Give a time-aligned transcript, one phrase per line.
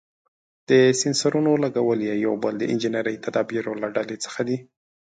[0.69, 4.57] د سېنسرونو لګول یې یو بل د انجنیري تدابیرو له ډلې څخه دی.